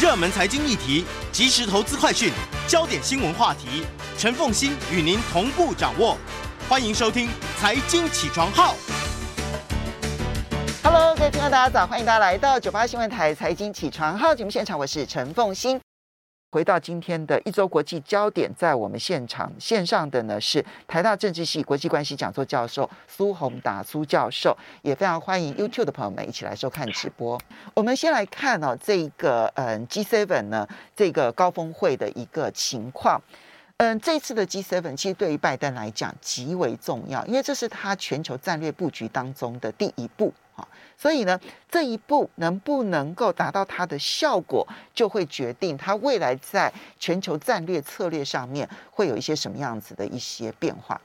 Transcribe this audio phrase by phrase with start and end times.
[0.00, 2.30] 热门财经议题、即时投资快讯、
[2.68, 3.82] 焦点新闻话题，
[4.16, 6.16] 陈凤欣与您同步掌握。
[6.68, 7.26] 欢迎收听
[7.58, 8.74] 《财经起床号》。
[10.84, 15.80] Hello，各位听众大家早，欢迎大家来到九八新闻台《财经起床号》节目现场，我是陈凤欣。
[16.50, 27.38] 回到今天的一周国际焦点，在我们现场线上的呢是台大政治系国际关系讲座教授苏宏达苏教授，也非常欢迎 YouTube 的朋友们一起来收看直播。
[27.74, 33.20] 我们先来看哦，这个嗯 G7 呢这个高峰会的一个情况。
[33.76, 40.32] 嗯，这次的 G7 其实对于拜登来讲极为重要，因为这是他全球战略布局当中的第一步。
[40.98, 41.38] 所以呢，
[41.68, 51.00] 这一步能不能够达到它的效果，就会决定它未来在全球战略策略上面会有一些什么样子的一些变化。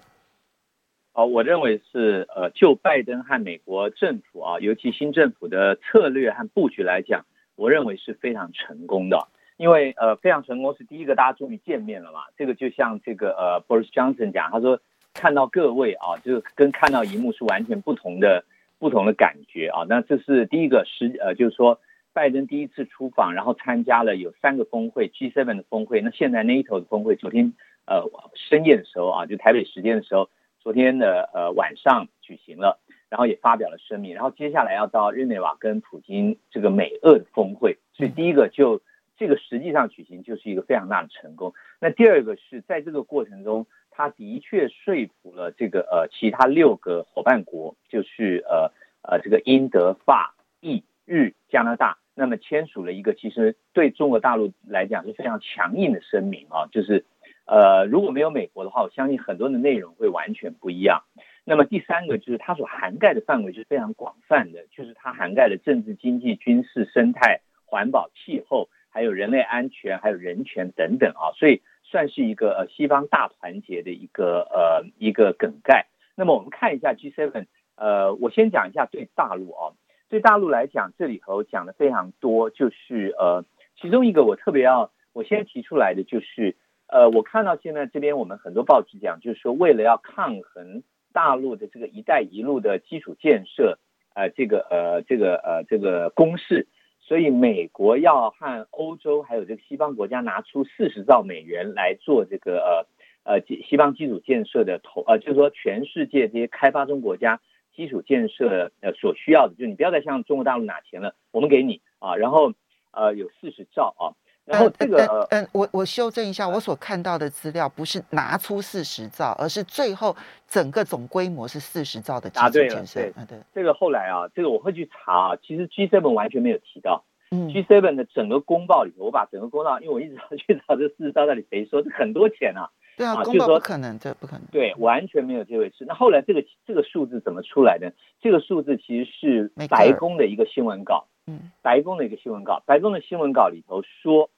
[1.14, 7.24] 哦，我认为是呃，就拜登和美国政府啊，尤其新政府的策略和布局来讲，
[7.56, 9.28] 我认为是非常成功的。
[9.58, 12.22] 因为呃，非常成功是第一个，大家终于见面了嘛。
[12.36, 14.80] 这个就像这个呃，Boris Johnson 讲，他说
[15.14, 18.44] 看到各位啊，就是跟看到荧幕是完全不同的。
[18.84, 21.80] 不同的感觉啊，那这是第一个是呃，就是说
[22.12, 26.02] 拜登第一次出访，然后参加了有三个峰会，G7 的峰会。
[26.02, 27.54] 那现在 NATO 的峰会，昨天
[27.86, 28.04] 呃
[28.36, 34.14] 深夜的时候啊，就台北时间的时候，昨天的呃晚上举行了，然后也发表了声明。
[34.14, 38.82] 然后接下来要到日内瓦跟普京这个美俄的峰会，所以第一个就
[39.18, 41.54] 这个实际上举行就是一个非常大的成功。
[41.80, 43.66] 那第二个是在这个过程中。
[43.96, 48.72] 他的确说服了这个呃其他六个伙伴国，就是呃
[49.04, 57.06] 呃这个英德法意日加拿大，那么签署了一个其实对中国大陆来讲是非常强硬的声明啊，就是
[57.46, 61.04] 呃如果没有美国的话，我相信很多的内容会完全不一样。
[61.46, 71.62] 那么第三个就是它所涵盖的范围是非常广泛的，就是它涵盖了政治、经济、军事、生态、环保、气候，还有人类安全，还有人权等等啊，所以。
[71.94, 75.86] 算是一个呃西方大团结的一个呃一个梗概。
[76.16, 77.46] 那么我们看一下 G7，
[77.76, 79.74] 呃，我先讲一下对大陆啊，
[80.10, 83.46] 对大陆来讲，这里头讲的非常多，就是呃，
[83.80, 86.56] 其中一个我特别要我先提出来的就是，
[86.88, 90.82] 呃，我看到现在这边我们很多报纸讲，就是说为了要抗衡
[91.14, 93.78] 大陆的这个“一带一路”的基础建设，
[94.16, 96.66] 呃，这个呃这个呃这个攻势。
[97.06, 102.88] 所以美国要和欧洲还有这个西方国家拿出四十兆美元来做这个
[103.26, 107.42] 呃呃西方基础建设的投呃，就是说全世界这些开发中国家
[107.76, 112.54] 基础建设呃所需要的，就是你不要再向中国大陆拿钱了，我们给你啊，然后
[112.92, 114.16] 呃有四十兆啊，
[114.46, 120.16] 然后这个嗯、我我修正一下，我所看到的资料不是拿出四十兆，而是最后
[120.48, 123.00] 整个总规模是四十兆的基础建设。
[123.16, 127.04] 啊，对，这个后来啊，这个我会去查啊，其实 G7 完全没有提到。
[127.32, 132.70] G7 的整个公报里头，我把整个公报，因为我一直要去找这四十兆到底谁说，这很多钱啊。
[132.96, 134.46] 对啊，公报不可能，这不可能。
[134.52, 135.84] 对，完全没有这回事。
[135.88, 137.92] 那后来这个这个数字怎么出来的？
[138.22, 141.08] 这个数字其实是白宫的一个新闻稿。
[141.26, 144.30] 嗯，白宫的一个新闻稿，白宫的新闻稿里头说，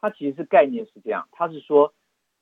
[0.00, 1.94] 它其实概念是这样，它是说，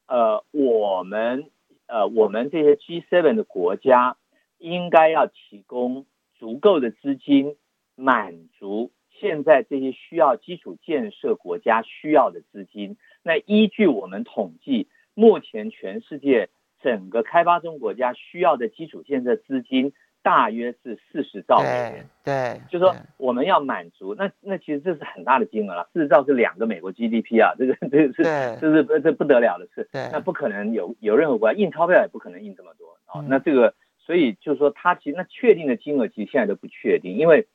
[0.07, 1.51] 呃，我们
[1.87, 4.17] 呃我们这些 G7 的国家
[4.59, 6.07] 应该要提供
[6.39, 7.57] 足够的资金
[7.95, 8.91] 满足。
[9.21, 16.49] 现在这些需要基础建设国家需要的资金，那依据我们统计，目前全世界
[16.83, 19.93] 整个开发中国家需要的基础建设资金
[20.25, 22.07] 大约是四十兆美元。
[22.25, 28.25] 对，对就是说我们要满足，那那其实这是很大的金额了，四十兆是两个美国 GDP 啊，这个这个是
[28.61, 29.89] 这是这不得了的事。
[29.93, 33.25] 对，那不可能有有任何国家印钞票也不可能印这么多啊。
[33.29, 37.47] 那这个所以就是说，它其实那确定的金额其实现在都不确定，因为。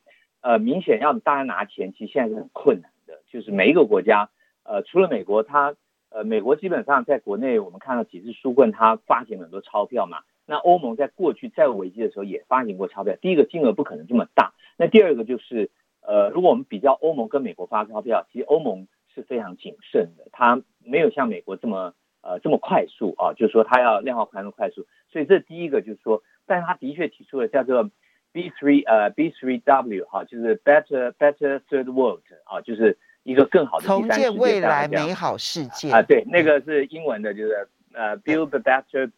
[0.41, 3.19] 呃，明显要大家拿钱，其实现在是很困难的。
[3.29, 4.29] 就是每一个国家，
[4.63, 5.75] 呃，除了美国，它
[6.07, 10.19] 呃，美国基本上在国内我们看到几次纾困，它发行很多钞票嘛。
[10.49, 14.53] 那欧盟在过去债务危机的时候也发行过钞票，第一个金额不可能这么大。
[14.77, 15.69] 那第二个就是，
[16.01, 21.93] 呃，如果我们比较欧盟跟美国发钞票，其实欧盟是非常谨慎的，它没有像美国这么
[22.23, 24.87] 呃这么快速啊，就是说它要量化宽松快速。
[25.11, 27.89] 所以这第一个就是说，但是他的确提出了叫做。
[28.31, 39.09] B three 呃 B three W 哈，就是 Better Better Third World 啊，就是一个更好的重建未来美好世界啊，对，那个是英文的，就是呃 Build Better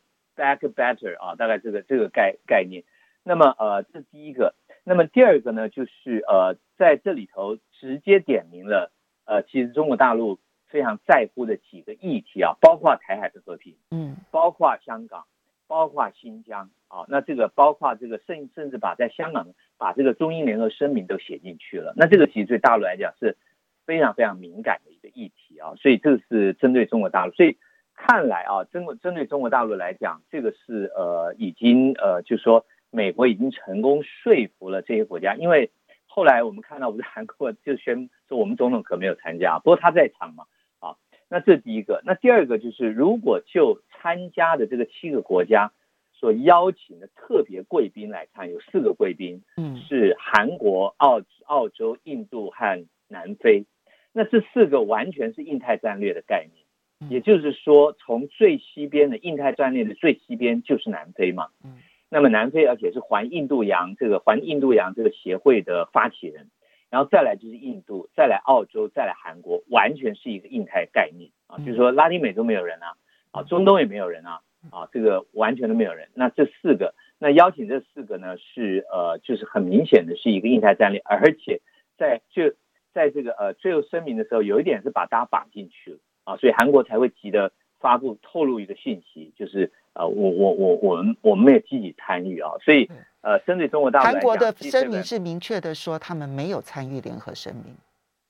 [0.41, 2.83] Back Better 啊，大概这个这个概概念。
[3.23, 4.55] 那么呃，这是第一个。
[4.83, 8.91] 那么第二个呢，就是呃，在这里头直接点明了
[9.25, 15.25] 呃，其实中国大陆非常在乎的几个议题啊，包括台海的和平，嗯，包括香港。
[15.67, 19.47] 包括新疆啊，那这个包括这个甚甚至把在香港
[19.77, 23.37] 把这个中英联合声明都写进去了，那这个其实对大陆来讲是
[23.85, 27.55] 非常非常敏感的一个议题啊，所以这个是针对中国大陆，所以
[27.95, 35.71] 看来啊，针针对中国大陆来讲，这个是呃已经呃就是说美国已经成功说服了这些国家，因为
[36.07, 40.45] 后来我们看到不是韩国就宣说我们总统可没有参加，不过他在场嘛
[40.79, 40.95] 啊，
[41.29, 45.71] 那这是第一个，那第二个就是如果就参加的这个七个国家。
[46.13, 53.65] 所邀请的特别贵宾来看，有四个贵宾，嗯，是韩国、澳澳洲、印度和南非。
[54.13, 56.60] 那这四个完全是印太战略的概念，
[57.09, 61.77] 也就是说，从最西边的印太战略的最西边就是南非嘛，嗯，
[62.09, 66.49] 那么南非而且是环印度洋这个环印度洋这个协会的发起人，
[66.89, 71.31] 然后再来就是印度，再来澳洲，再来韩国，完全是一个印太概念。
[71.47, 72.93] 啊，就是说拉丁美洲没有人啊，
[73.31, 74.41] 啊，中东也没有人啊。
[74.69, 76.09] 啊，这个完全都没有人。
[76.13, 81.61] 那这四个，那邀请这四个呢，是呃，就是很明显的是一个印太战略，而且
[81.97, 82.53] 在就
[82.93, 92.89] 在这个呃最后声明的时候，有一点是把大家绑进去了啊，所以韩国才会急的发布透露一个信息，就是呃，我我我我们我们没有积极参与啊，所以
[93.21, 97.75] 呃，针对中国大陆，韩国的声明是明确的说他们没有参与联合声明。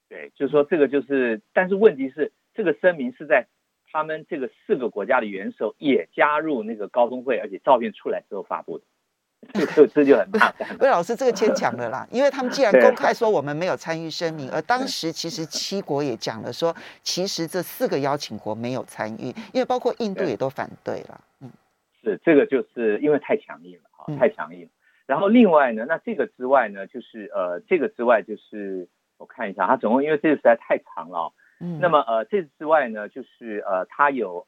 [0.10, 3.48] 对，就是说这个就是，但是问题是这个声明是在。
[3.94, 8.86] 他们这个四个国家的元首也加入那个高峰会，而且照片出来之后发布的，
[9.94, 10.78] 这就很麻烦。
[10.80, 21.22] 魏老师，这个牵强了啦，因为他们既然公开说我们没有参与声明，而当时其实七国也讲了说，其实这四个邀请国没有参与，因为包括印度也都反对了。
[21.42, 21.50] 嗯，
[22.02, 24.70] 是这个就是因为太强硬了啊，太强硬。
[25.08, 31.34] 然后另外呢，那这个之外呢，就是呃，这个之外就是我看一下，它总共因为这个实在太长了。
[31.60, 34.48] 嗯，那么呃，这之外呢，就是呃，它有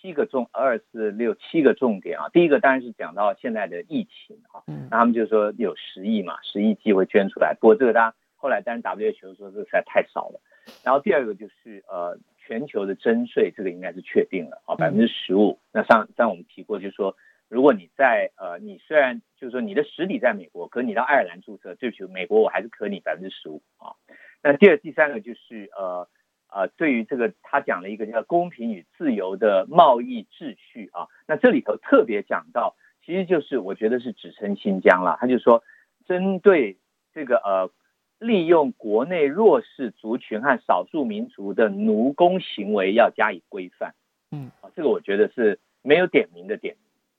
[0.00, 2.28] 七个重，二四六七个重点啊。
[2.28, 7.54] 第一个当然是讲到现在的疫情啊，嗯，那他们就说有十亿嘛，十亿剂会捐出来。
[7.60, 10.40] 不过这个大家后来，当然 WHO 说这个实在太少了。
[10.84, 15.58] 然后第二个就是呃，全球的征税，这个应该是确定了啊，百分之十五。
[15.72, 17.16] 那上上我们提过，就是说，
[17.48, 23.96] 如果你在呃，你虽然就是说你的实体在美国，可你到爱尔兰注册，对不起，美国我还是可你百分之十五啊。
[24.42, 26.08] 那第二、第三个就是呃。
[26.48, 31.06] 啊、呃，对于这个，他讲了一个叫公平与自由的贸易秩序啊。
[31.26, 32.74] 那这里头特别讲到，
[33.04, 35.18] 其实就是我觉得是指称新疆了。
[35.20, 35.62] 他就说，
[36.06, 36.78] 针对
[37.12, 37.70] 这个呃，
[38.18, 43.94] 利用国内弱势族群和少数民族的奴工行为要加以规范。
[44.30, 46.76] 嗯，啊，这个我觉得是没有点名的点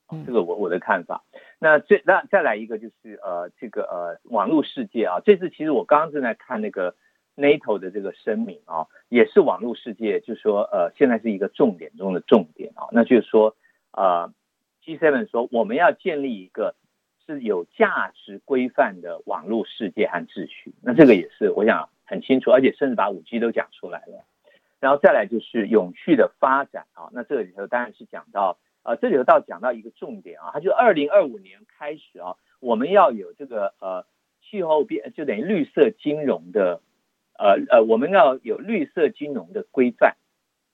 [0.09, 1.23] 名，这个我我的看法。
[1.59, 6.95] 那最那再来一个就是呃，这个呃，网络世界啊，这次其实我刚刚正在看那个。
[7.39, 13.55] NATO 的这个声明啊，也是网络世界，就是说，呃，现在是一个重点中的重点啊，那就是说，
[13.91, 14.31] 呃
[14.83, 16.75] ，G7 说我们要建立一个
[17.25, 24.25] 是有价值规范的网络世界和秩序，那这个也是我想很清楚，而且甚至把五 G 都讲出来了，
[24.79, 34.05] 然后再来就是永续的发展啊，那这里头当然是讲到，呃，这里头倒讲到一个重点啊，它就二零二五年开始啊，我们要有这个呃
[34.43, 36.81] 气候变，就等于绿色金融的。
[37.39, 40.17] 呃呃，我们要有绿色金融的规范，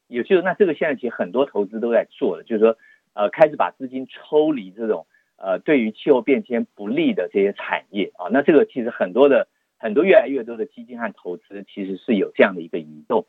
[0.08, 2.76] 也就是那这个现在其实很多投资都在做的，就是说
[3.14, 5.06] 呃开始把资金抽离这种
[5.38, 9.48] 呃对于气候变迁不利的这些产业啊，那这个其实很多的
[9.78, 13.28] 很多越来越多的基金和投资其实是有这样的一个移动，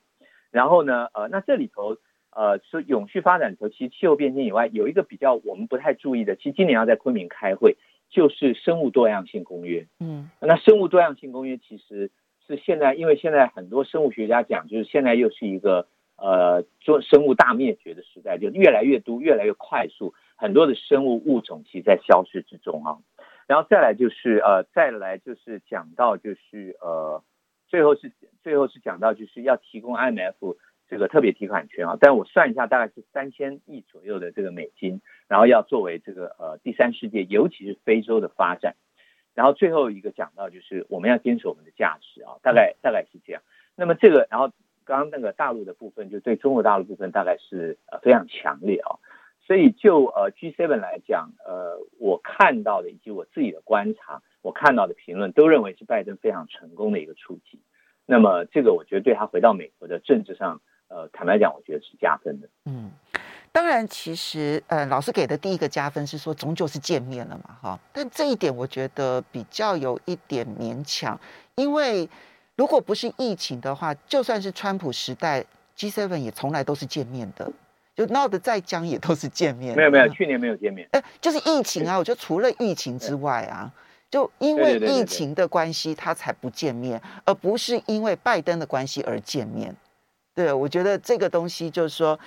[0.51, 1.99] 然后呢呃那这里头
[2.31, 7.77] 呃说永续发展里头，其实气候变迁以外有一个比较我们不太注意的，其实今年要在昆明开会，
[8.09, 12.11] 就是生物多样性公约，嗯，那生物多样性公约其实。
[12.47, 22.99] 是现在，因为现在很多生物学家讲，就是现在又是一个呃，做生物大灭绝的时代，就越来越多、越来越快速，很多的生物物种其实在消失之中啊。
[23.47, 27.23] 然后再来就是呃，再来就是讲到就是呃，
[27.69, 28.13] 最后是
[28.43, 30.57] 最后是讲到就是要提供 IMF
[30.89, 38.77] 这个特别提款权啊，但我算一下，大概是三千亿左右的这个美金，然后要作为这个呃第三世界，尤其是非洲的发展。
[39.37, 43.43] 然后最后一个讲到就是我们要坚守我们的价值啊，大概大概是这样。
[43.77, 44.51] 那么这个，然后
[44.85, 48.97] 刚刚那个大陆的部分，就对中国大陆部分大概是呃非常强烈啊。
[49.47, 57.61] 所以就呃 G7 来讲，呃我看到的以及我自己的观察，我看到的评论都认为是拜登非常成功的一个出击。
[58.07, 62.49] 那么这个我觉得对他回到美国的政治上，呃坦白讲，我觉得是加分的。
[62.65, 62.91] 嗯。
[63.57, 67.81] 当然，其实，呃，老师给的第一个加分是说，终究是见面了嘛，哈。
[67.91, 71.19] 但这一点我觉得比较有一点勉强，
[71.55, 72.07] 因为
[72.57, 75.43] 如果不是疫情的话，就算是川普时代
[75.75, 77.51] ，G7 也从来都是见面的，
[77.95, 79.75] 就闹得再僵也都是见面。
[79.75, 80.87] 没有没有，去年没有见面。
[80.93, 83.73] 哎，就是疫情啊，我觉得除了疫情之外啊，
[84.11, 89.75] 就因为疫情的关系，他才不见面，而不是因为拜登的关系而见面。
[90.35, 92.21] 对，我觉得这个东西就是说。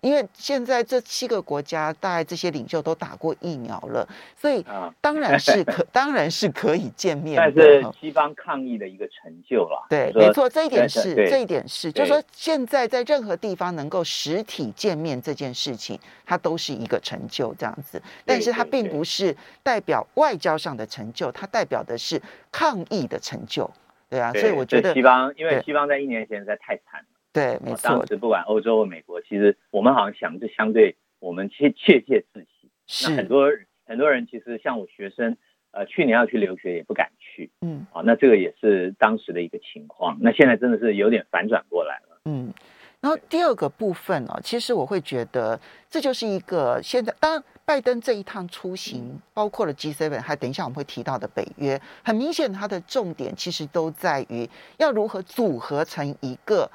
[0.00, 4.64] 因为现在这七个国家，大概这些领袖都打过疫苗了，所以
[5.00, 7.52] 当然是可， 当然是可以见面的。
[7.52, 9.86] 但是西方抗疫的一个成就了。
[9.90, 18.00] 对，没错，这一点是，这一点是，就是说现在在任何地方能够实体见面这件事情，它都是一个成就这样子。
[18.24, 23.68] 但是它并不是代表外交上的成就，它代表的是抗疫的成就。
[24.08, 27.06] 对啊，所以我觉得西方，因为西方在一年前实在太惨了。
[27.38, 27.88] 对，没错。
[27.88, 32.70] 当时不管欧洲或美国，其实我们好像想是相对我们切切切自喜。
[32.86, 33.10] 是。
[33.10, 33.48] 那很多
[33.86, 35.36] 很多人其实像我学生，
[35.70, 37.50] 呃，去年要去留学也不敢去。
[37.60, 37.86] 嗯。
[37.92, 40.18] 啊，那这个也是当时的一个情况。
[40.20, 42.20] 那现在真的是有点反转过来了。
[42.24, 42.52] 嗯。
[43.00, 56.68] 然后第二个部分哦，其实我会觉得这就是一个现在，当然拜登这一趟出行，包括了 G7，还等一下我们会提到的北约，很明显它的重点其实都在于要如何组合成一个。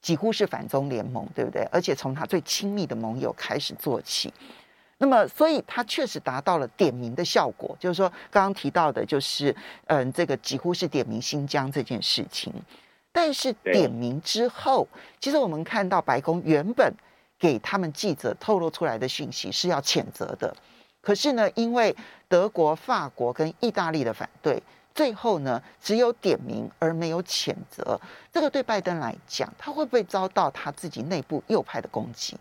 [0.00, 1.62] 几乎是反中联盟，对不对？
[1.72, 4.32] 而且从他最亲密的盟友开始做起，
[4.98, 7.76] 那么，所以他确实达到了点名的效果。
[7.80, 9.54] 就是说，刚刚提到的，就是
[9.86, 12.52] 嗯，这个几乎是点名新疆这件事情。
[13.12, 14.86] 但是点名之后，
[15.18, 16.92] 其实我们看到白宫原本
[17.38, 20.54] 给他们记者透露出来的讯息是要谴责的，
[21.00, 21.94] 可是呢，因为
[22.28, 24.62] 德国、法国跟意大利的反对。
[24.98, 28.00] 最后呢，只有点名而没有谴责，
[28.32, 32.36] 这个对拜登来讲，他会不会遭到他自己内部右派的攻击？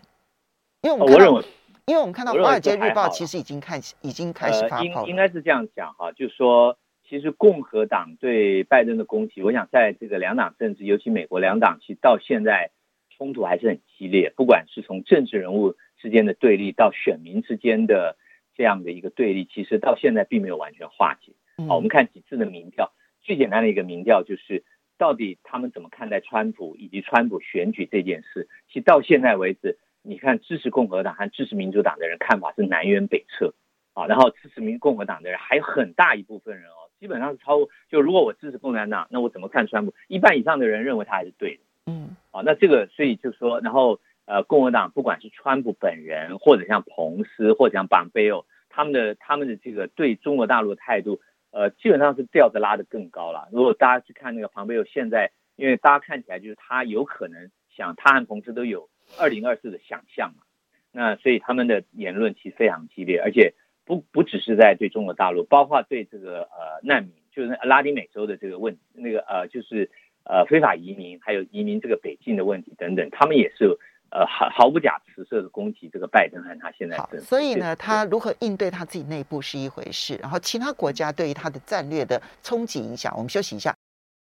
[0.81, 1.43] 因为我们看到，哦、
[1.85, 12.71] 因为我们看到《华尔街日报》其实已经开始已经开始发应该是这样讲哈，就是说，其实共和党对拜登的攻击，我想在这个两党政治，尤其美国两党，其实到现在
[13.15, 14.33] 冲突还是很激烈。
[14.35, 18.17] 不管是从政治人物之间的对立，到选民之间的
[18.55, 21.33] 这样的一个对立，其实到现在并没有完全化解。
[21.65, 24.63] 好，我们看几次的民调，最简单的一个民调就是，
[24.95, 28.47] 到底他们怎么看待川普以及川普选举这件事？
[28.67, 33.55] 其实到现在为止，你看支持共和党和支持民主党的人看法是南辕北辙
[33.93, 34.05] 啊。
[34.05, 37.67] 然后支持民共和党的人还有很大一部分人哦，基本上是超。
[37.89, 39.95] 就如果我支持共产党，那我怎么看川普？
[40.07, 41.63] 一半以上的人认为他还是对的。
[41.87, 51.19] 嗯，啊，那这个所以就说，然后呃，共和党不管是川普本人，或者像彭斯，或者像庞贝奥，他们的他们的这个对中国大陆的态度。
[51.57, 53.49] 呃，基本上是调子拉得更高了。
[53.51, 60.43] 如果大家去看那个庞贝奥，现在因为大家看起来就是他有可能想，他和彭斯都有二零二四的想象嘛，
[60.91, 69.89] 那所以他们的言论其实非常激烈，而且不不只是在对中国大陆，包括对这个呃难民，就是拉丁美洲的这个问，那个呃就是
[70.25, 73.79] 呃非法移民，还有移民这个北进的问题等等，他们也是。
[74.09, 76.97] 呃，毫毫不假辞色的攻击这个拜登和他现在。
[76.97, 83.73] 好，所以呢，他如何应对他自己内部是一回事，然后其他国家对于他的战略的冲击影响，我们休息一下。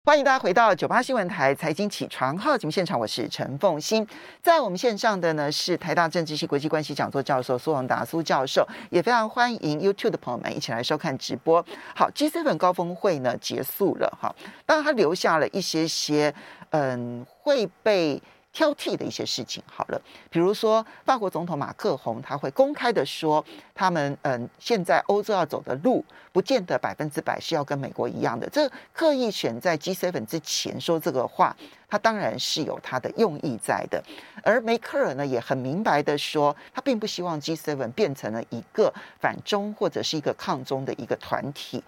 [0.05, 4.07] 欢迎大家回到九八新闻台财经起床号节目现场，我是陈凤欣，
[4.41, 11.63] 在我们线上的呢是台大政治系国际关系讲座教授苏宏达苏教授，也非常欢迎 YouTube 的朋友们一起来收看直播。
[11.95, 16.35] 好，G7 高峰会呢结束了，哈，当然他留下了一些些，
[16.71, 18.23] 嗯，会被。
[18.51, 20.01] 挑剔的一些事情，好了，
[20.31, 28.49] 比如说法国总统马克宏，他会公开的说，他们嗯，现在欧洲要走的路，不见得百分之百是要跟美国一样的。
[28.49, 31.55] 这刻意选在 G7 之前说这个话，
[31.89, 34.03] 他当然是有他的用意在的。
[34.43, 41.85] 而梅克尔呢，也很明白的说，他并不希望 G7 变成了一个反中或者是一个抗中的一个团体。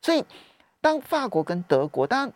[0.00, 0.24] 所以，
[0.80, 2.30] 当法国跟德国，当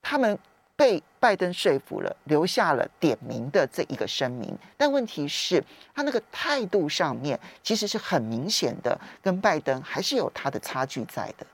[0.00, 0.38] 他们。
[0.82, 5.62] 被拜登说服了，留下了点名的这一个声明，但问题是，
[5.94, 11.46] 他那个态度上面其实是很明显的，跟拜登还是有他的差距在的。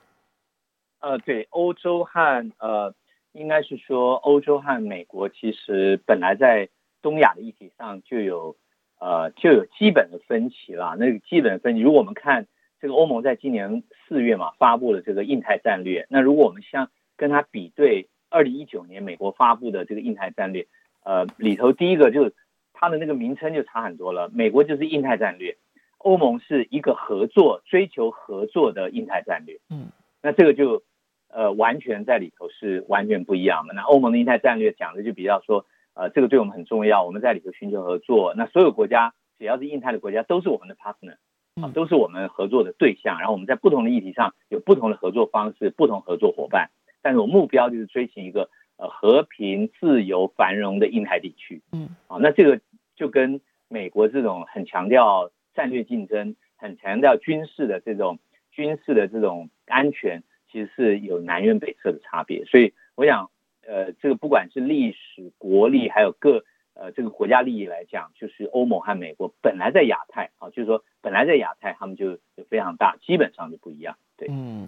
[1.01, 2.95] 呃，对，欧洲和呃，
[3.33, 6.67] 应该是说欧洲和美国其实本来在
[7.03, 8.55] 东亚的议题上就有
[8.99, 10.95] 呃就有基本的分歧了。
[10.97, 12.47] 那个基本分歧，如果我们看
[12.81, 18.09] 这个欧盟在今年四月嘛发布了这个印太战略，那如果我们像跟他比对。
[18.29, 20.67] 二零一九年美国发布的这个印太战略，
[21.03, 22.33] 呃，里头第一个就是
[22.73, 24.29] 它的那个名称就差很多了。
[24.33, 25.57] 美国就是印太战略，
[25.97, 29.59] 欧盟是一个合作、追求合作的印太战略。
[29.69, 29.87] 嗯，
[30.21, 30.83] 那这个就
[31.27, 33.73] 呃完全在里头是完全不一样的。
[33.73, 38.33] 那欧盟的印太战略讲的就比较说，呃，这个对我们很重要，我们在里头寻求合作。
[38.35, 41.17] 那所有国家只要是印太的国家都是我们的 partner，
[41.61, 43.17] 啊，都是我们合作的对象。
[43.19, 46.69] 然后我们在不同的议题上有不同的合作方式，不同合作伙伴。
[47.01, 51.61] 但是我目标就是追寻一个呃和平、自由、繁荣的印太地区。
[51.71, 52.59] 嗯，啊，那这个
[52.95, 58.19] 就跟美国这种很强调战略竞争、很强调军事的这种
[58.51, 62.43] 军事的这种安全，其实是有南辕北辙的差别。
[62.45, 63.29] 所以我想，
[63.65, 73.97] 呃，这个不管是历史、国力，还有各呃这个国家利益来讲，就是欧盟和美国本来在亚太啊，就是说本来在亚太，他们就就非常大，基本上就不一样。
[74.17, 74.67] 对，嗯，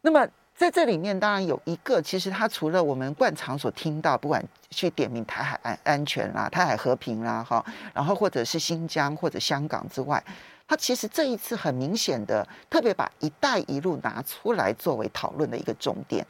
[0.00, 0.28] 那么。
[0.62, 4.40] 在这里面，当然有一个，其实它除了我们惯常所听到，不管
[4.70, 10.22] 去点名台海安安全啦、台海和平啦，哈，然后或者是新疆或者香港之外，
[10.68, 16.24] 它其实这一次很明显的特别把“一带一路”拿出来作为讨论的一个重点。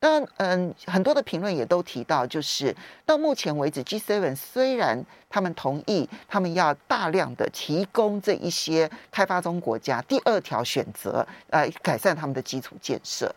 [0.00, 2.74] 当然，嗯，很多的评论也都提到，就是
[3.04, 13.30] 到目前为止，G7 虽然他们同意，他们要大量的提供这一些开发中国家第二条选择，来改善他们的基础建设。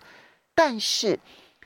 [0.57, 1.19] 但是，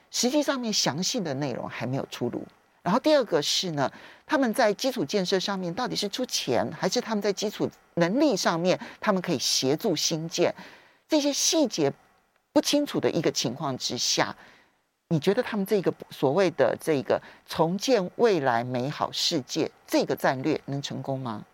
[0.10, 2.46] 实际上面详细的内容还没有出炉。
[2.84, 3.90] 然后第二个是呢，
[4.26, 10.54] 他们在基础建设上面到底是出钱，还是他们在基础能力上面，他们可以协助新建？
[11.08, 11.94] 这些细节
[12.52, 14.36] 不清楚的一个情况之下，
[15.08, 21.46] 你觉得他们这个所谓的这个重建未来美好世界这个战略能成功吗？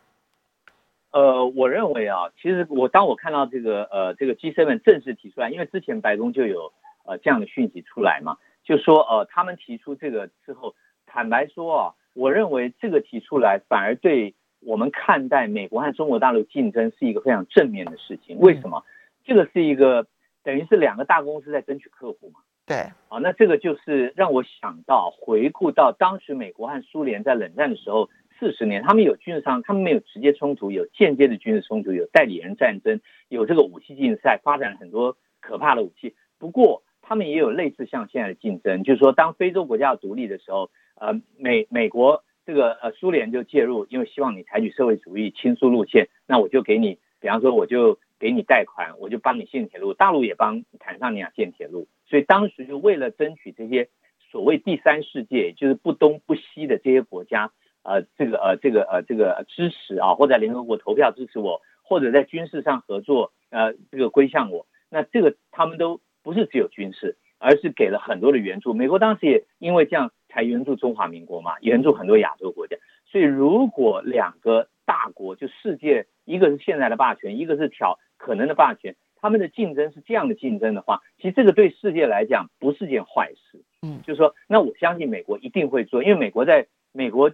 [1.12, 6.74] 呃，我认为啊，其实我当我看到这个呃这个 G7 正式提出来，因为之前白宫就有。
[7.08, 18.38] 呃，这样的讯息出来嘛，就说呃，他们提出这个之后，坦白说啊，我认为这个提出来反而对我们看待美国和中国大陆竞争是一个非常正面的事情。
[18.40, 18.84] 为什么？
[19.24, 20.08] 这个是一个
[20.44, 22.42] 等于是两个大公司在争取客户嘛。
[22.66, 22.78] 对。
[23.08, 33.00] 啊，那这个就是让我想到回顾到当时美国和苏联在冷战的时候，四十年，他们有军事上，他们没有直接冲突，有间接的军事冲突，有代理人战争，
[33.30, 36.14] 有这个武器竞赛，发展很多可怕的武器。
[36.38, 36.84] 不过。
[37.08, 53.88] 他们也有类似像现在的竞争，就是说，当非洲国家要独立的时候，呃，美美国这个呃苏联就介入，因为希望你采取社会主义亲苏路线，那我就给你，比方说我就给你贷款，我就帮你建铁路，大陆也帮坦桑尼亚建铁路，所以当时就为了争取这些
[54.30, 57.52] 所谓第三世界，就是不东不西的这些国家，
[57.84, 66.02] 呃，这个呃这个呃这个支持啊，或者联合国投票支持我，或者在军事上合作，呃，这个归向我，那这个他们都。
[66.28, 68.74] 不是只有军事，而是给了很多的援助。
[68.74, 72.76] 美国当时也因为这样才援助中华民国嘛，援助很多亚洲国家。
[73.06, 83.64] 所以，如果两个大国就世界，一个是现在的霸权，一个是挑可能的霸权，他们的竞争是这样的竞争的话，其实这个对世界来讲不是件坏事。
[83.84, 87.32] 嗯，就是说，那我相信美国一定会做，因为美国在美国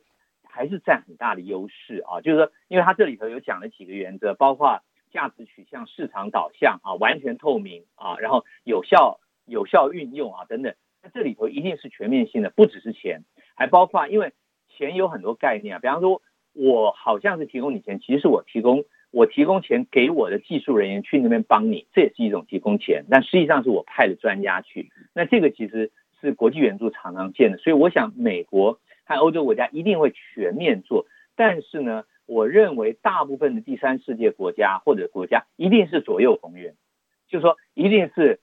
[0.48, 2.22] 还是占很大的优势啊。
[2.22, 4.84] 就是说，因为他这里头有讲了几个原则，包括。
[5.14, 10.74] 价值取向、市场导向啊，完全透明啊，然后有效、有效运用啊，等等。
[11.04, 13.24] 那这里头一定是全面性的，不只是钱，
[13.56, 14.34] 还包括因为
[14.70, 15.80] 钱有很多概念啊。
[15.80, 16.22] 比方说，
[16.54, 23.06] 我好像是提供你钱，其实是我提供我提供钱给我的技术人员去那边帮你，这也是一种提供钱。
[23.10, 24.90] 但实际上是我派的专家去。
[25.14, 31.06] 那这个其实是国际援助常常见的，所以我想美国和欧洲国家一定会全面做。
[31.36, 36.76] 但是呢，我认为大部分的第三世界国家或者国家一定是左右逢源，
[37.28, 38.40] 就是说一定是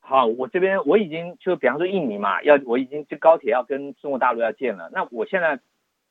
[0.00, 0.26] 好。
[0.26, 5.60] 我这边我已经就比方说印尼嘛，要我已经这高铁要跟中国大陆要建了，那我现在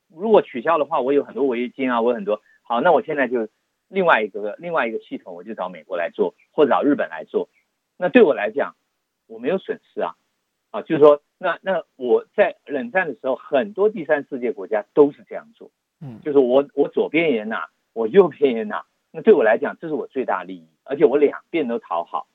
[0.08, 3.50] 如果取消的话，我有很多违约金啊，我很多好，那我现在就
[3.90, 7.50] 另外一个另外一个系统，我就找美国来做，或者找日本来做。
[7.98, 8.76] 那对我来讲，
[9.28, 10.16] 我没有损失啊
[10.72, 15.70] 啊，就是说那那我在冷战的时候，很多第三世界国家都是这样做。
[16.02, 22.28] 嗯，就是我我左边也拿，我右边也拿，那对我来讲，这是我最大利益，而且我两边都讨好，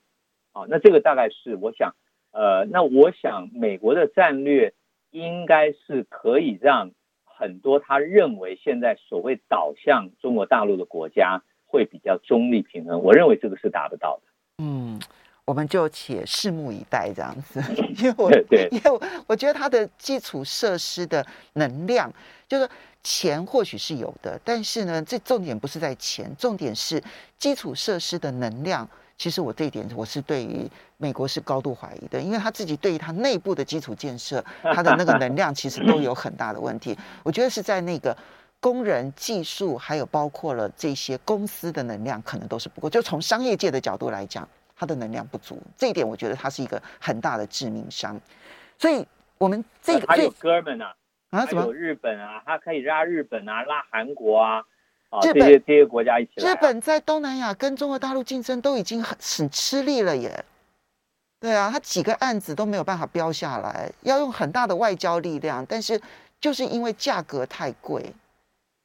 [0.53, 1.95] 啊，那这个大概是我想，
[2.33, 4.75] 呃，那我想美国的战略
[5.11, 6.91] 应该是可以让
[7.25, 14.33] 很多他认为现在所谓导向中国大陆的国家会比较中立平衡，我认为这个是达不到的。
[14.63, 15.01] 嗯。
[15.47, 17.61] 我们就且拭目以待，这样子，
[18.03, 18.33] 因为我
[18.71, 21.23] 因为我觉得它的基础设施的
[21.53, 22.11] 能量，
[22.49, 22.67] 就是
[23.05, 27.01] 钱或许是有的，但是呢，这重点不是在钱，重点是
[27.39, 28.89] 基础设施的能量。
[29.17, 36.99] 其实我这一点我是对于美国是高度怀疑的，因为他自己对于他内部的基础建设，他的那个能量其实都有很大的问题。
[37.23, 38.17] 我觉得是在那个
[38.59, 42.91] 工人、技术，还有包括了这些公司的能量，可能都是不够。
[42.91, 44.49] 就从商业界的角度来讲。
[44.77, 48.21] 它的能量不足，这一点我觉得它是一个很大的致命伤。
[48.77, 49.07] 所以，
[49.39, 50.93] 我们这个还有哥们啊，
[51.35, 51.63] 啊，什么？
[51.63, 54.65] 有日本啊，他可以拉日本啊，拉韩国啊，
[55.11, 56.53] 啊，这些这些国家一起来啊。
[56.53, 60.45] 日本在东南亚跟中国大陆竞争都已经很很吃力了耶。
[61.41, 66.01] 对啊，他几个案子都没有办法标下来，要用很大的外交力量，但是
[66.41, 68.03] 就是因为价格太贵，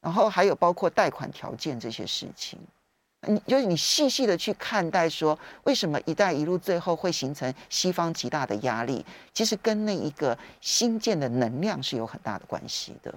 [0.02, 2.58] 然后还有包括贷款条件这些事情。
[3.28, 9.04] 你就是你细细的去看待说，为什么“一带一路”最后会形成西方极大的压力？
[9.34, 13.14] 其实跟那一个新建的能量是有很大的关系的。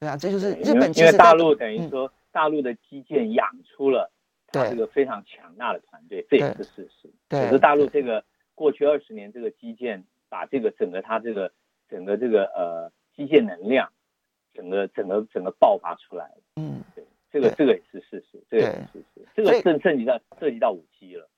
[0.00, 4.10] 对啊，这就是日本其实因为大陆等于说，大陆的基建养出了
[4.48, 7.08] 它这个非常强大的团队，这也是事实。
[7.30, 8.22] 可是大陆这个
[8.54, 11.50] 过去二十年这个基建，把这个整个它这个
[11.88, 13.90] 整个这个呃基建能量，
[14.52, 16.38] 整个整个整个爆发出来了。
[16.56, 16.91] 嗯，对。
[17.32, 19.26] 这个这个也是事实，这个也是事实。
[19.34, 21.28] 这个正涉及到涉及到五 G 了。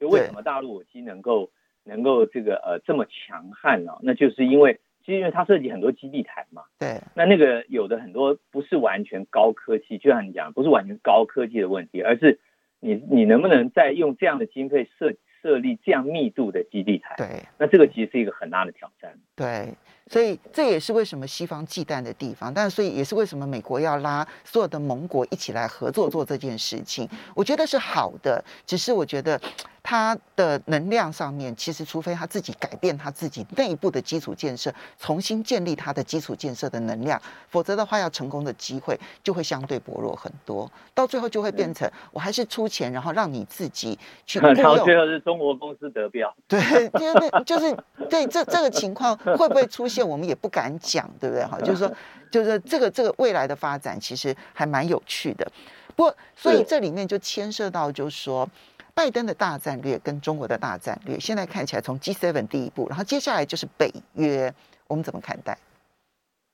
[0.00, 1.50] 就为什么大陆五 G 能够
[1.84, 3.92] 能够这个呃这么强悍呢？
[4.02, 6.64] 那就是因为其实因为它涉及很多基地台嘛。
[6.78, 7.00] 对。
[7.14, 12.40] 那那个有的很多不是完全高科技，就像你讲，不是完全高科技的问题，而是
[12.80, 17.14] 你你能不能再用这样的经费设设立这样密度的基地台？
[17.16, 17.44] 对。
[17.58, 19.16] 那这个其实是一个很大的挑战。
[19.36, 19.74] 对。
[20.10, 27.08] 所以这也是为什么西方忌惮的地方，但所以也是为什么美国要拉所有的盟国一起来合作做这件事情。
[27.34, 29.40] 我觉得是好的，只是我觉得。
[29.86, 40.72] 它的能量上面，其实除非他自己改变他自己内部的基础建设，重新建立他的基础建设的能量，否则的话，要成功的机会就会相对薄弱很多。
[40.94, 44.54] 到最后就会变成，我还是出钱，然后让你自己去 雇佣。
[44.54, 46.34] 然后最后是中国公司得标。
[46.48, 47.76] 对，就是就是
[48.08, 51.44] 对这这个情况会不会出现，我们也不敢讲，对不对？
[51.44, 51.92] 哈， 就是说，
[52.30, 55.46] 就是这个这个未来的发展其实还蛮有趣的。
[55.94, 58.48] 不过，所以这里面就牵涉到，就是说。
[58.96, 64.54] 拜登的大战略跟中国的大战略，现在看起来从 G7 第一步，然后接下来就是北约，
[64.86, 65.58] 我们怎么看待？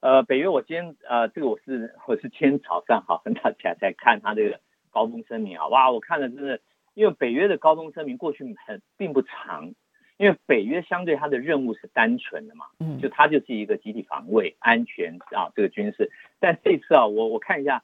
[0.00, 4.59] 呃，北约，我今天呃，这个我是我是今天早上好很早起来在看他这个
[4.90, 6.59] 高中声明啊，哇，我看了真的，
[6.94, 9.74] 因为北约的高中声明过去很并不长，
[10.21, 17.83] 因为北约相对它的任务是单纯的嘛，嗯，就它就是一个集体防卫、安全啊，这个军事，但这次啊，我我看一下，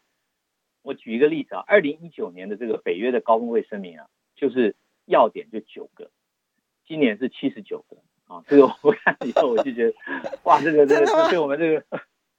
[0.82, 4.06] 我举一个例子啊，二零一九年的这个北约的高峰会声明啊。
[4.38, 6.10] 就是要点就九个，
[6.86, 7.96] 今年是七十九个
[8.26, 8.44] 啊！
[8.46, 9.94] 这个我看以后我就觉得，
[10.44, 11.82] 哇，这个这个对我们这个，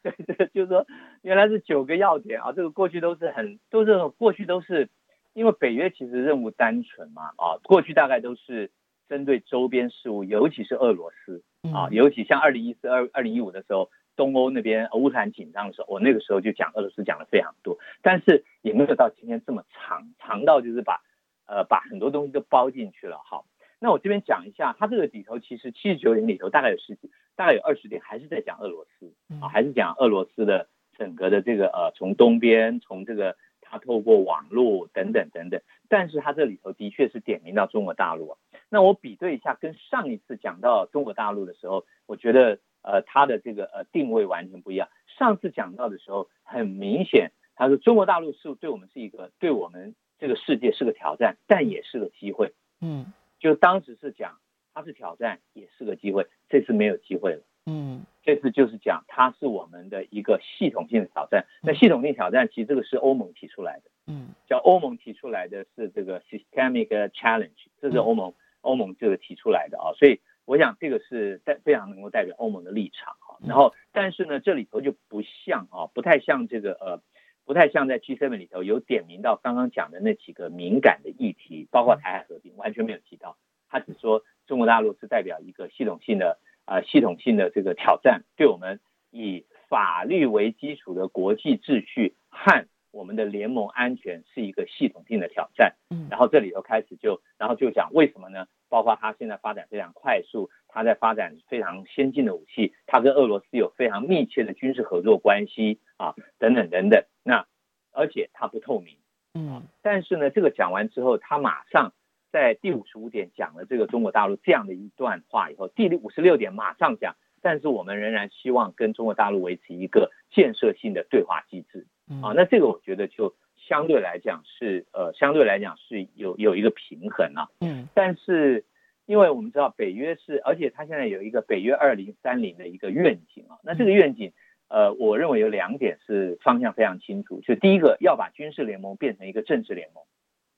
[0.03, 0.85] 对这个就是说，
[1.23, 2.51] 原来是九个要点啊！
[2.51, 4.89] 这个过去都是很都是过去都是，
[5.33, 8.69] 因为北约其实任务单纯嘛啊，过去大概都是
[9.07, 11.43] 针对周边事务，尤其是俄罗斯
[11.73, 21.01] 啊，尤其像二零一四、二二零一五的时候，东欧那边乌克兰紧张的时候，我那个时候就讲俄罗斯讲的非常多，但是也没有到今天这么长，长到就是把。
[21.49, 23.21] 呃，把很多东西都包进去了。
[23.23, 23.45] 好，
[23.79, 30.67] 那我这边讲一下，它这个里头其实七十九点里头大概有十几，大概有二十点还是在讲俄罗斯啊，还是讲俄罗斯的
[30.97, 35.61] 整个的这个呃，从东边，从这个它透过网络等等等等。
[35.87, 38.35] 但是它这里头的确是点名到中国大陆。
[38.69, 44.89] 那我比对一下，跟上一次讲到中国大陆的时候，我觉得呃，它的这个呃定位完全不一样。
[45.05, 49.95] 上次讲到的时候，很明显，他说中国大陆是对我们是一个对我们。
[50.19, 52.51] 这个世界是个挑战，但也是个机会。
[52.81, 54.39] 嗯，就当时是讲
[54.73, 56.25] 它是挑战，也是个机会。
[56.49, 57.43] 这次没有机会了。
[57.67, 61.45] 嗯，这次就是讲它是我们的一个系统性的挑战。
[61.61, 63.91] 那系统性挑战，其实这个是欧盟提出来的。
[64.07, 69.93] 嗯，叫欧盟提出来的是这个 systemic challenge，这是欧盟欧盟这个提出来的啊。
[69.97, 73.37] 所以我想这个是代非常能够代表欧盟的立场啊。
[73.47, 77.01] 然后，但是呢，这里头就不像啊，不太像这个呃。
[77.47, 83.37] 不太像在 G7 里头有点名到刚刚讲的那几个敏感的议题，包括台海和平，完全没有提到。
[83.69, 92.67] 他只说中国大陆是代表一个系统性的啊、呃、系统性的这个挑战，对我们以法律为基础的国际秩序和
[92.97, 95.75] 我们的联盟安全是一个系统性的挑战。
[95.91, 98.47] 嗯，然后这里头开始就，然后就讲为什么呢？
[98.69, 107.05] 包括它现在发展非常快速，它在发展非常先进的武器，它跟俄罗斯有非常密切的军事合作关系啊，等等等等。
[107.23, 107.45] 那
[107.91, 108.97] 而且它不透明，
[109.35, 111.93] 嗯，但是呢，这个讲完之后，他马上
[112.31, 121.87] 在第五十五点讲了这个中国大陆这样的一段话以后，第五十六点马上讲，但是我们仍然希望跟中国大陆维持一个建设性的对话机制，
[122.21, 128.65] 啊，那这个我觉得就相对来讲是呃，相对来讲是有有一个平衡啊，嗯，但是
[129.05, 134.33] 因为我们知道北约是，而且它现在有一个北约二零三零的一个愿景啊，那这个愿景。
[134.69, 140.03] 呃，我认为有两点是方向非常清楚，就第一个要把军事联盟变成一个政治联盟，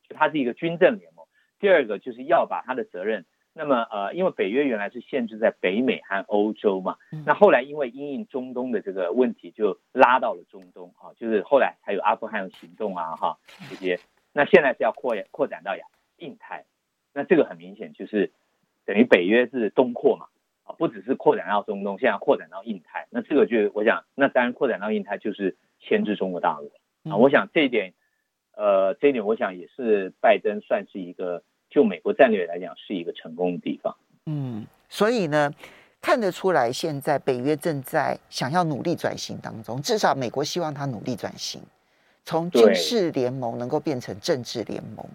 [0.08, 1.28] 就它是一个军政联盟；
[1.60, 3.28] 第二个就是要把它的责任，
[3.62, 6.96] 那么呃，因为北约原来是限制在北美和欧洲嘛，
[7.26, 13.38] 那后来因为因应中东的这个问题，就拉到了中东啊，就是后来还有阿富汗行动啊哈
[13.70, 14.00] 这些，
[14.32, 15.84] 那现在是要扩扩展到亚
[16.20, 16.64] 印太，
[17.14, 18.32] 那这个很明显就是
[18.86, 20.28] 等于北约是东扩嘛。
[20.64, 26.72] 啊不只是扩展到中东，现在扩展到印太，那这个就我想，那当然扩展到印太就是牵制中国大陆
[27.12, 27.18] 啊。
[27.18, 27.96] 我想这一点，
[28.56, 33.96] 呃，这一点我想也是拜登算是一个就美国战略来讲是一个成功的地方。
[34.26, 35.54] 嗯，所以呢，
[36.02, 41.62] 看得出来现在北约正在想要努力转型当中，至少美国希望他努力转型，
[42.26, 45.06] 从军事联盟能够变成政治联盟，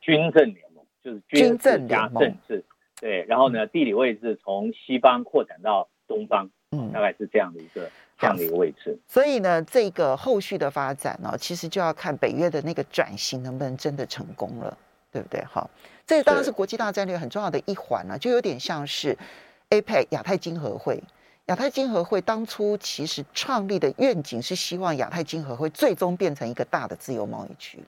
[0.00, 2.64] 军政联盟就是军政加政治，
[3.00, 7.90] 对，然后呢，地理位置从西方扩展到东方，嗯，大概是这样的一个。
[8.18, 14.78] 这样的一个位置，所以呢，这个后续的发展呢，其实就要看北约的那个转型能不能真的成功了，
[15.16, 15.42] 对不对？
[15.44, 15.70] 好，
[16.06, 19.16] 这当然是国际大战略很重要的一环啊，就有点像是
[19.70, 21.02] APEC 亚太经合会。
[21.46, 27.78] 亚太经合会当初其实创立的愿景是希望亚太经合会最终变成一个大的自由贸易区。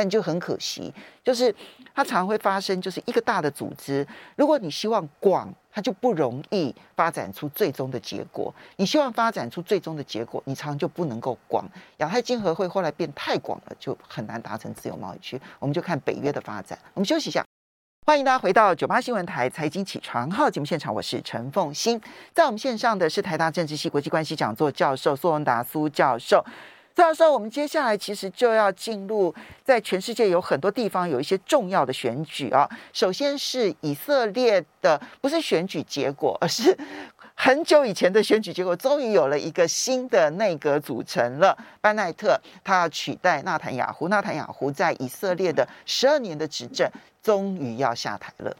[0.00, 0.90] 但就很可惜，
[1.22, 1.54] 就是
[1.94, 11.68] 它常会发生，就是一个大的组织，如果你希望广，它就不容易发展出最终的结果；你希望发展出最终的结果，你常常就不能够广。
[11.98, 15.38] 亚太经合会后来变太广了，就很难达成自由贸易区。
[15.58, 16.78] 我们就看北约的发展。
[16.94, 17.44] 我们休息一下，
[18.06, 22.00] 欢迎大家回到九八新闻台财经起床号节目现场，我是陈凤欣，
[22.32, 26.42] 在我们线上的是台大政治系国际关系讲座教授苏文达苏教授。
[27.00, 29.34] 这样说，我们接下来其实就要进入
[29.64, 32.68] 在全世界有很多地方有一些重要的选举啊。
[32.92, 36.76] 首先是以色列的，不是选举结果，而是
[37.34, 41.56] 很久以前的选举结果，终于有了一个新的内阁组成了。
[41.80, 46.86] 班奈特他要取代纳坦雅胡，纳坦雅胡在以色列的十二年的执政，
[47.22, 48.54] 终于要下台了。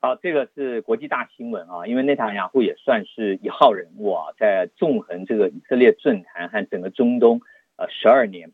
[0.00, 7.40] 好，这个是国际大新闻啊，因为内塔尼亚胡也算是一号人物啊，在纵横这个以色列政坛和整个中东
[7.76, 8.52] 呃十二年，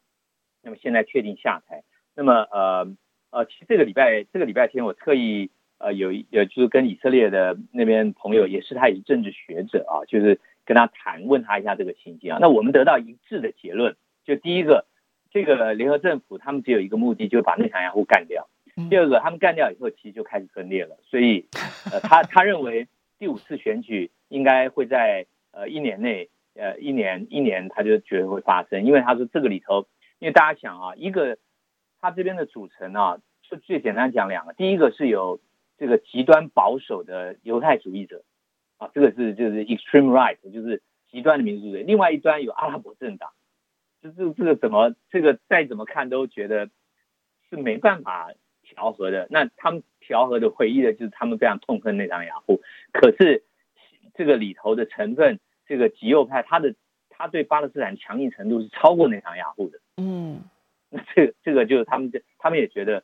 [0.62, 1.82] 那么现在确定下台。
[2.16, 2.96] 那么呃
[3.30, 12.38] 呃，其实这个礼拜这个礼拜天我特意呃有有就是跟以色列的那边朋友，也是他也是政治学者啊，就是跟他谈，问他一下这个情形啊。
[12.40, 14.86] 那我们得到一致的结论，就第一个，
[15.30, 18.48] 这个联合政府他们只有一个目的，就是把内塔尼亚胡干掉。
[18.90, 20.96] 第二个，他们干掉以后，其实就开始分裂了。
[21.04, 21.46] 所以，
[21.92, 22.88] 呃，他他认为
[23.20, 28.84] 第五次选举应该会在呃一年内，呃一年一年，他就觉得会发生。
[28.84, 29.86] 因为他说这个里头，
[30.18, 31.38] 因为大家想啊，一个
[32.00, 35.40] 他这边的组成啊，就最简单讲两个，第一个是有
[35.78, 38.24] 这个极端保守的犹太主义者，
[38.78, 40.82] 啊，这个是就是 extreme right，就是
[41.12, 41.84] 极端的民族主义。
[41.84, 43.30] 另外一端有阿拉伯政党，
[44.02, 46.68] 这这这个怎么这个再怎么看都觉得
[47.48, 48.32] 是没办法。
[48.74, 52.60] 调和的，那他们调和的回忆的就是他们非常痛恨内塔尼亚胡，
[52.92, 53.44] 可是
[54.14, 56.74] 这个里头的成分，这个极右派，他的
[57.08, 59.78] 他对巴勒斯坦强硬程度是超过内塔尼亚胡的。
[59.96, 60.42] 嗯，
[60.90, 63.02] 那这个这个就是他们这他们也觉得，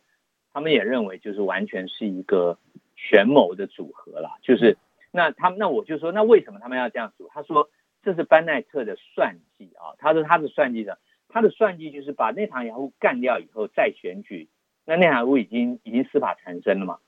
[0.53, 2.59] 他们也认为就是完全是一个
[2.97, 4.37] 权谋的组合啦。
[4.43, 4.77] 就是
[5.13, 7.31] 那他们那我就说，那为什么他们要这样组？
[7.33, 7.71] 他说
[8.03, 14.49] 这是班奈特的算计啊，他说他的算计的，他的算计就是把内塔尼亚胡干掉以后再选举。
[14.85, 16.99] 那内塔尼亚胡已经已经司法缠身了嘛，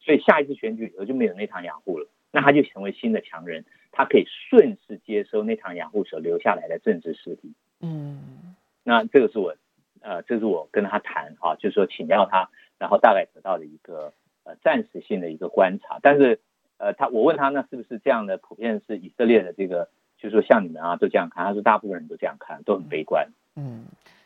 [0.00, 7.52] 所以下一次选举以后就没有内塔尼亚胡了，那他就成为新的强人，他可以顺势接收内塔尼亚胡所留下来的政治势力。
[7.80, 9.56] 嗯，那这个是我
[10.00, 14.12] 呃，这是我跟他谈啊，就是说请教他，然后大概得到的一个
[14.44, 15.98] 呃暂时性的一个观察。
[16.02, 16.40] 但是
[16.78, 18.36] 呃，他我问他那是不是这样的？
[18.36, 19.88] 普遍是以色列的这个，
[20.18, 23.28] 就是说像你们啊都这样看，他说大部分人都这样看，都很悲观。
[23.28, 23.34] 嗯。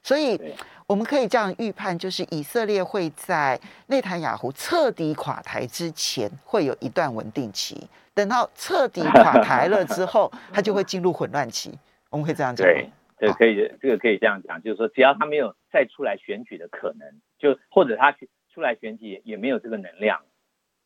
[0.02, 0.40] 所以
[0.86, 7.86] 我们可以这样预判，就是以色列会在内塔尼亚胡彻底垮台之前，会有一段稳定期。
[8.14, 11.78] 等到彻底垮台了之后， 他就会进入混乱期。
[12.08, 12.66] 我们可以这样讲。
[12.66, 18.10] 对，这个可以，这个可以这样讲，就是说，只要他没有再出来选举的可能，就或者他
[18.52, 20.22] 出来选举也也没有这个能量，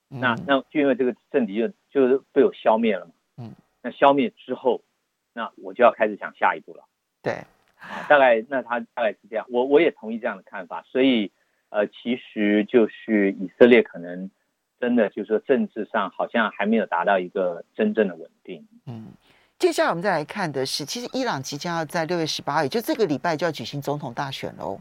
[0.09, 3.13] 那那就因为这个政敌就就是被我消灭了嘛。
[3.39, 3.55] 嗯。
[3.81, 4.83] 那消灭之后，
[5.33, 6.85] 那我就要开始想下一步了。
[7.23, 7.45] 对。
[8.09, 11.33] 大概那他大概是这样，我我也同意这样的看法，所以
[11.71, 14.31] 呃，其实就是以色列可能
[14.81, 18.67] 真的就是说政治上好像还没有达到一个真正的稳定。
[18.87, 19.09] 嗯，
[19.59, 24.81] 接下来我们再来看的是，其实伊朗即将要在六月十八号，也就这个礼拜就要举行总统大选喽。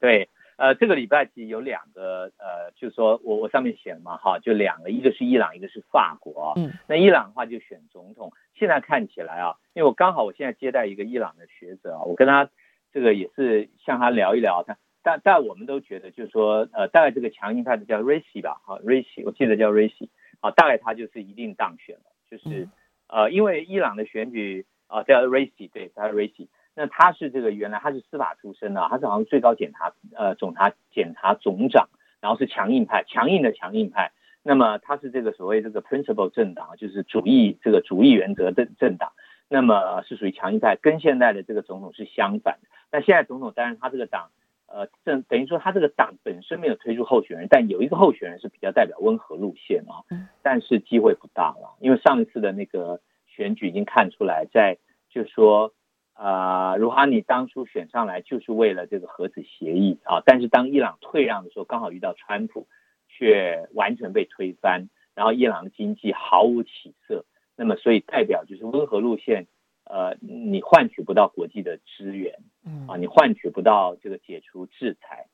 [0.00, 0.28] 对。
[0.58, 6.52] 呃，这个礼拜其实有两个，呃，就是说我我上面写了嘛，哈，就两个，一个是伊朗，一个是法国。
[6.56, 12.50] 嗯，那伊朗的话就选总统，现在看起来啊，因为我刚好我现在接待一个伊朗的学者啊，我跟他
[12.92, 22.68] 这个也是向他聊一聊，他但但我们都觉得就是说，呃，大概这个强硬派的叫瑞西吧，哈，瑞西，我记得叫瑞西，啊，大概他就是一定当选了，就是
[23.06, 26.48] 呃，因为伊朗的选举啊叫瑞西，对，他是瑞西。
[26.78, 31.88] 那他是这个原来他是司法出身的，他是好像最高检察呃总察检察总长，
[32.20, 34.12] 然后是强硬派，强硬的强硬派。
[34.44, 39.10] 那么他是这个所谓这个 principle 政党，就是主义这个主义原则的政党，
[39.48, 42.68] 那么是属于强硬派，跟现在的这个总统是相反的。
[42.92, 44.30] 那现在总统当然他这个党
[44.68, 50.06] 呃，等等于说他这个党本身没有推出候选人，但有一个候选人是比较代表温和路线啊，
[50.42, 54.78] 但是机会不大了，因为上一次的那个选举已经看出来，在
[55.10, 55.72] 就是说，
[56.18, 62.66] 啊、呃，鲁哈尼当初选上来就是为了这个核子协议啊，但是当伊朗退让的时候，刚好遇到川普，
[63.08, 69.46] 却完全被推翻，然后伊朗的经济毫无起色，那么所以代表就是温和路线。
[69.84, 72.34] 呃，你换取不到国际的支援，
[72.66, 75.28] 嗯啊，你换取不到这个解除制裁，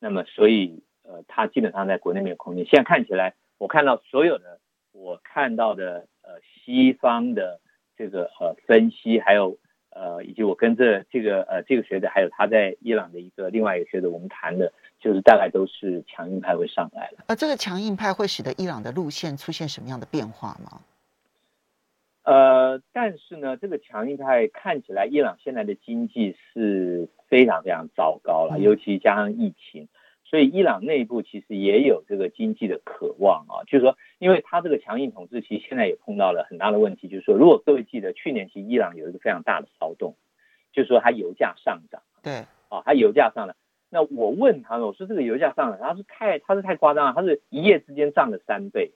[0.00, 2.64] 那么所以呃，他基本上在国内没有空间。
[2.64, 4.58] 现在看起来，我看到所有的
[4.90, 7.60] 我看到的呃西方的
[7.96, 9.58] 这个呃分析，还有
[9.90, 17.24] 呃以及我跟这这个呃这个学者，还有他在伊朗的一个另外一个学者，我们谈的就是大概都是强硬派会上来了。
[17.26, 20.80] 呃这个强硬派会使得伊朗的路线出现什么样的变化吗？
[22.22, 29.88] 呃，但是呢，这个强硬派看起来，伊朗现在的经济是非常非常糟糕了，尤其加上疫情，
[30.30, 33.66] 所以伊朗内部其实也有这个经济的渴望啊。
[33.66, 40.14] 就是说，因为他这个强硬统治，其实现在也碰到了很大的问题，就是说，如果各位记得去年其实伊朗有一个非常大的骚动，
[40.72, 43.56] 就是说它油价上涨，对，啊，它油价上涨。
[43.90, 48.92] 那我问他们，我说这个油价上涨，他是太，他是太夸张了，他是一夜之间涨了三倍。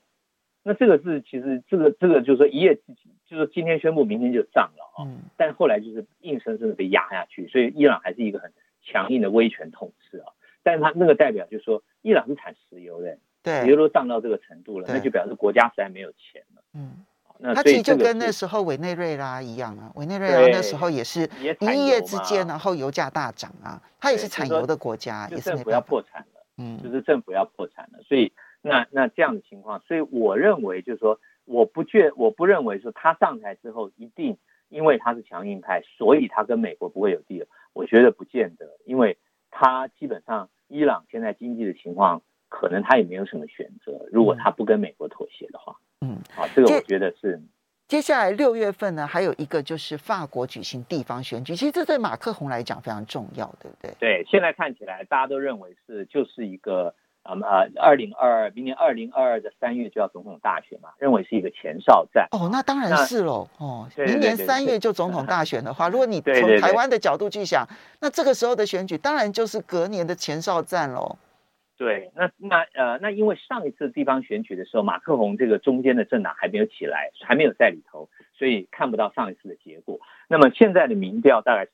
[0.63, 5.03] 那这个是其实这个这个就是说一夜之间，就是今天宣布，明天就涨了啊。
[5.05, 5.23] 嗯。
[5.37, 8.53] 但后来就是硬生生的被压下去，所以伊朗还是一个很
[8.85, 10.31] 强硬的威权统治啊。
[10.65, 16.63] 但是它那个代表就是说，伊朗是产石油的，对，石油都涨到这个程度了，那就表示国家实在没有钱了。
[16.75, 17.05] 嗯。
[17.39, 21.29] 那它其实就跟那时候委内瑞拉一样啊，委内瑞拉那时候也是
[21.61, 28.33] 一夜之间，然后油价大涨啊，它也是产油的国家，也是政府要破产了，嗯，就是政府要破产了，所以。
[28.67, 34.39] 那那这样的情况，所以我认为就是说，我不觉我不认为说他上台之后一定
[34.71, 37.47] 因为他是强硬派，所以他跟美国不会有地了。
[37.75, 39.19] 我觉得不见得，因为
[39.51, 44.07] 他基本上伊朗现在经济的情况，可能他也没有什么选择。
[44.11, 47.41] 如果他不跟美国妥协的话，嗯，啊，这个我觉得是。
[47.87, 53.95] 接下来六月份呢，还有一个就是法国举行地方选举，其实这对马克宏来讲非常重要，对不对？
[54.01, 56.95] 对，现在看起来大家都认为是就是一个。
[57.25, 62.29] 啊啊，二零二二，明年二零二二的三月就要总统大选嘛，认为是一个前哨战。
[62.33, 63.49] 哦，那当然是喽。
[63.59, 67.67] 哦，明年三月就总统大选的话，如果你从台湾的角度去想，
[68.01, 71.17] 那这个时候的选举当然就是隔年的前哨战喽。
[71.77, 78.09] 对，那那呃，那因为上一次地方选举的时候，马克宏这个中间的政党还没有起来，还没有在里头，
[78.39, 79.99] 所以看不到上一次的结果。
[80.29, 81.73] 那么现在的民调大概是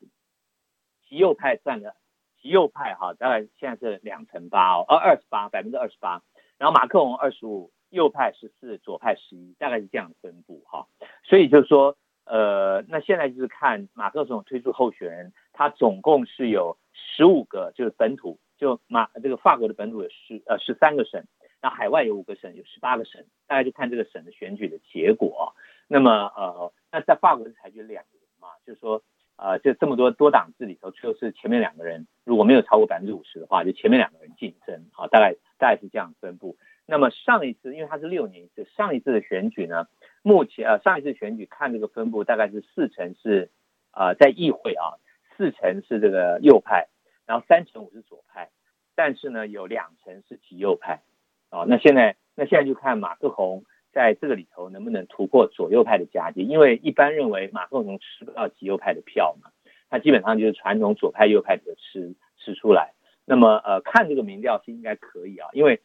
[1.08, 1.96] 极右派占了。
[2.42, 6.22] 右派哈，大概现在是两成八哦，呃，二十八，百分之二十八。
[6.58, 10.86] 然后马克龙二十五，右派十四，左派十一，大概是这样分布哈。
[11.24, 21.24] 所以就是说，呃，那现在就是看马克龙推出候选人，他总共是有十五个，就是本土，就马这个法国的本土有十呃十三个省，
[21.62, 25.54] 那海外有五个省，有十八个省，大概就看这个省的选举的结果。
[25.88, 29.02] 那么呃，那在法国是采取两个人嘛，就是说。
[29.42, 36.58] 呃，就这么多多党制里头，就是前面两个人如果没有超过百分之五十的话，就前面两个人竞争，好，大概大概是这样分布。
[36.84, 39.86] 那么上一次，因为它是六年一次，上一次的选举呢，
[40.22, 43.50] 目前呃上一次选举看这个分布，大概是四成是
[43.92, 45.00] 呃在议会啊，
[45.38, 46.88] 四成是这个右派，
[47.24, 48.50] 然后三成五是左派，
[48.94, 51.00] 但是呢有两成是极右派，
[51.48, 53.64] 啊，那现在那现在就看马克宏。
[53.92, 56.42] 在这个里头能不能突破左右派的夹击？
[56.42, 59.50] 因为一般认为马克龙吃不到极右派的票嘛，
[59.88, 62.92] 他基本上就是传统左派右派的吃吃出来。
[63.24, 65.80] 那么呃，看这个民调是应该可以啊，因为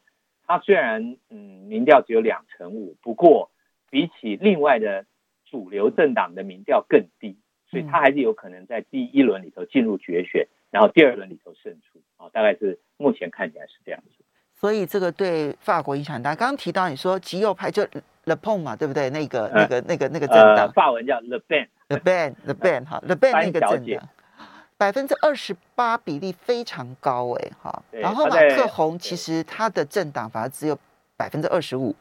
[0.48, 3.52] 他虽然嗯民调只有两成五，不过
[3.91, 5.06] 比起另外的
[5.46, 7.38] 主流政党的民调更低，
[7.70, 14.25] 所以他还是有可能在第一轮里头进入决选，然后第二轮里头胜出啊，大概是目前看起来是这样子。
[14.65, 16.34] 所以这个对法国影响很大。
[16.34, 17.84] 刚刚提到你说极右派就
[18.23, 19.12] Le Pen 嘛，对不对？
[19.12, 24.10] 那个、那个、那个、那个政党，法文叫 Le Pen，Le Pen，Le Pen 哈，Le Pen 那个政党，
[24.75, 27.84] 百分之二十八比例非常高哎哈。
[27.91, 30.75] 然后马克宏其实他的政党反而只有
[31.15, 31.95] 百分之二十五。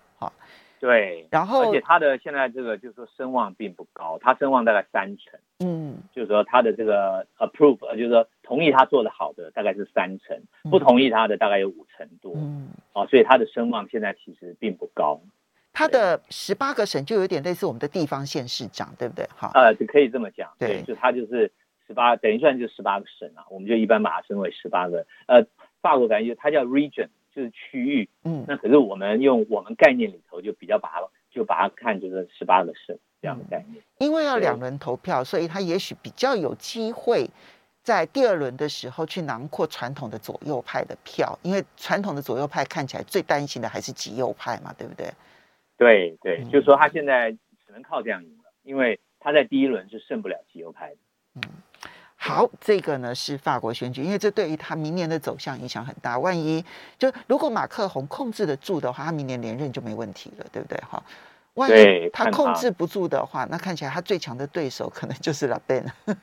[0.84, 10.38] 对，然后而且他的现在这个就是说声望并不高，他声望大概三成，嗯，就是说他的这个 approve，就是说同意他做的好的大概是三成，
[10.70, 15.18] 不同意他的大概有五成多，嗯，哦，所以他的声望现在其实并不高。
[15.72, 19.26] 他的十八个省就有点类似我们的地方县市长，对不对？
[19.34, 21.50] 哈，呃，就可以这么讲，对，就他就是
[21.86, 25.46] 十八，等于算就十八个省啊，我们就一般把它称为十八个，呃，
[25.80, 27.08] 法国感觉它叫 region。
[27.34, 37.28] 就是区域，嗯，那可是我们用我们概念里头就比较把它就把它看就是十八个省这样的概念，因为要两轮投票，所以他也许比较有机会
[37.82, 45.12] 在第二轮的时候去囊括传统的左右派的票，因为传统的左右派看起来最担心的还是极右派嘛，对不对？
[45.76, 50.96] 对对，嗯、就是说他现在只能靠这样赢了，因为他在第一轮是胜不了极右派的。
[51.34, 51.42] 嗯，
[52.26, 56.18] 好，这个呢是法国选举，因为这对于他明年的走向影响很大。
[56.18, 56.64] 万一
[56.98, 60.78] 就如果马克宏控制得住的话，他明年连任就没问题了，对不对？
[60.88, 61.02] 哈，
[61.52, 66.16] 万一他控制不住的话，那看起来他最强的对手可能就是勒佩恩。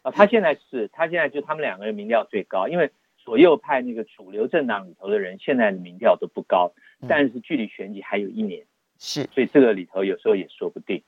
[0.00, 6.72] 啊， 他现在是，他现在就他们两个人民调最高，因为左右派那个主流政党里头的人现在的民调都不高，
[7.06, 8.64] 但是距离选举还有一年，
[8.98, 11.02] 是，所以这个里头有时候也说不定。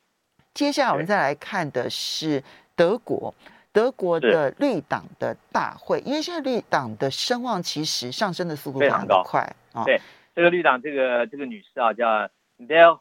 [0.52, 3.34] 接下来我们再来看的是德国，
[3.76, 9.40] 德国的绿党的大会，因为现在绿党的声望其实上升的速度非常快
[9.74, 9.84] 啊。
[9.84, 10.00] 对，
[10.34, 13.00] 这个绿党这个这个女士啊叫 Bell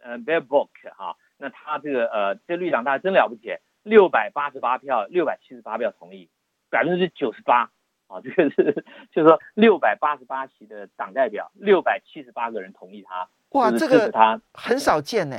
[0.00, 3.56] 呃 Baerbock 哈，那她这个呃这绿党大家真了不起。
[3.82, 6.28] 六百八十八票，六百七十八票同意，
[6.70, 7.68] 百分之九十八
[8.06, 8.20] 啊！
[8.22, 13.28] 这个是就是说六百八十八席的党代表，六百七十八个人同意他。
[13.58, 15.36] 哇，这个他很少见呢。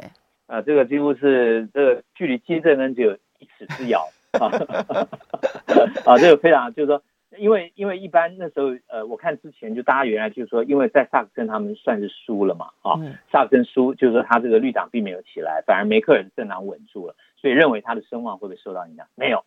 [0.47, 4.09] 呃，这个几乎是这个距离金正恩只有一尺之遥
[4.39, 4.47] 啊！
[6.05, 7.01] 啊，这个非常就是说。
[7.35, 12.93] 因为因为一般那时候，呃，我看之前就大家原来就是说，因为在萨克森他们算是输了嘛，啊，
[13.31, 19.07] 萨克森输就是说他这个绿党并没有起来，反而梅克尔政党稳住了，所以认为他的声望会不会受到影响？
[19.15, 19.45] 没有，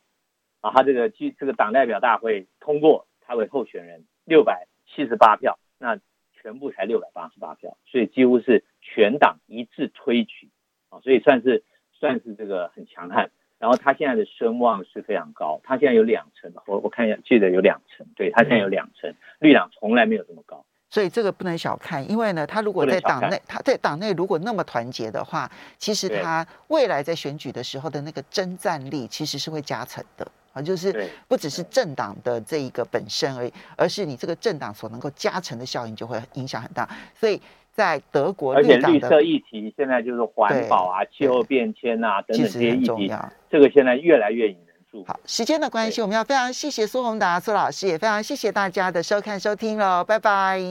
[0.62, 6.00] 啊，他这个这这个党代表大会通过他为候选人六百七十八票，那
[6.32, 10.48] 全部才六百八十八票，所以几乎是全党一致推举，
[10.88, 11.62] 啊，所以算是
[11.92, 13.30] 算是这个很强悍。
[13.58, 37.40] 然后他现在的声望是非常高，他现在有两成，我我看一下，记得有两成，对，他现在有两成，绿党从来没有这么高，所以这个不能小看，因为呢，他如果在党内，他在党内如果那么团结的话，其实他未来在选举的时候的那个征战力其实是会加成的啊，就是不只是政党的这一个本身而已，而是你这个政党所能够加成的效应就会影响很大，所以。
[37.76, 43.12] 在德国，而且绿色议题现在就是环保啊、气候变迁啊等等这些议题，
[43.50, 45.04] 这个现在越来越引人注目。
[45.06, 50.66] 好，时间的关系，我们要非常谢谢苏宏达苏老师，也非常谢谢大家的收看收听喽，拜拜。